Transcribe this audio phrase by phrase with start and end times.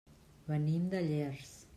[0.51, 1.53] Venim de Llers.